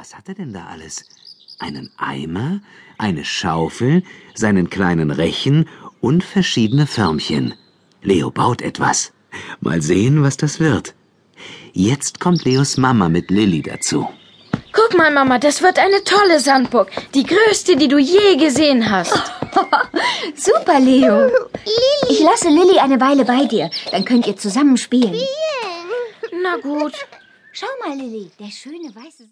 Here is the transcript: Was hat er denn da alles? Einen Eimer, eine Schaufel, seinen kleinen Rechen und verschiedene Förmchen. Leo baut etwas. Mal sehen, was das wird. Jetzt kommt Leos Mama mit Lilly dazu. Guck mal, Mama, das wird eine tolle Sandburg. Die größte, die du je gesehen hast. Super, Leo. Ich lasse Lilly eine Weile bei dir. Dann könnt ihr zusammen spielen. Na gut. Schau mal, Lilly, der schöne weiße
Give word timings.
Was 0.00 0.16
hat 0.16 0.28
er 0.28 0.34
denn 0.34 0.54
da 0.54 0.64
alles? 0.64 1.04
Einen 1.58 1.90
Eimer, 1.98 2.60
eine 2.96 3.22
Schaufel, 3.22 4.02
seinen 4.34 4.70
kleinen 4.70 5.10
Rechen 5.10 5.68
und 6.00 6.24
verschiedene 6.24 6.86
Förmchen. 6.86 7.52
Leo 8.00 8.30
baut 8.30 8.62
etwas. 8.62 9.12
Mal 9.60 9.82
sehen, 9.82 10.22
was 10.22 10.38
das 10.38 10.58
wird. 10.58 10.94
Jetzt 11.74 12.18
kommt 12.18 12.46
Leos 12.46 12.78
Mama 12.78 13.10
mit 13.10 13.30
Lilly 13.30 13.60
dazu. 13.60 14.08
Guck 14.72 14.96
mal, 14.96 15.10
Mama, 15.10 15.38
das 15.38 15.60
wird 15.60 15.78
eine 15.78 16.02
tolle 16.02 16.40
Sandburg. 16.40 16.90
Die 17.12 17.24
größte, 17.24 17.76
die 17.76 17.88
du 17.88 17.98
je 17.98 18.36
gesehen 18.38 18.90
hast. 18.90 19.12
Super, 20.34 20.80
Leo. 20.80 21.30
Ich 22.08 22.20
lasse 22.20 22.48
Lilly 22.48 22.78
eine 22.78 22.98
Weile 23.02 23.26
bei 23.26 23.44
dir. 23.44 23.70
Dann 23.90 24.06
könnt 24.06 24.26
ihr 24.26 24.36
zusammen 24.38 24.78
spielen. 24.78 25.14
Na 26.42 26.56
gut. 26.56 26.94
Schau 27.52 27.66
mal, 27.84 27.96
Lilly, 27.96 28.30
der 28.38 28.50
schöne 28.50 28.94
weiße 28.94 29.28